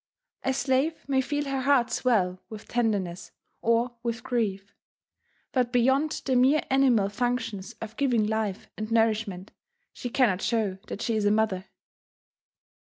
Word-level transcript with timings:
A 0.41 0.51
slave 0.51 1.07
may 1.07 1.21
feel 1.21 1.45
her 1.45 1.61
heart 1.61 1.91
swell 1.91 2.41
with 2.49 2.67
tenderness 2.67 3.31
or 3.61 3.91
with 4.01 4.23
grief; 4.23 4.73
but 5.51 5.71
beyond 5.71 6.23
the 6.25 6.35
mere 6.35 6.63
animal 6.71 7.07
functions 7.07 7.73
of 7.79 7.97
giving 7.97 8.25
life 8.25 8.67
and 8.75 8.91
nourish 8.91 9.27
ment, 9.27 9.51
she 9.93 10.09
cannot 10.09 10.41
show 10.41 10.79
that 10.87 11.03
she 11.03 11.15
is 11.15 11.25
a 11.25 11.29
mother. 11.29 11.65